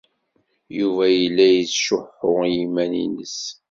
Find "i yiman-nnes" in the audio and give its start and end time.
2.43-3.37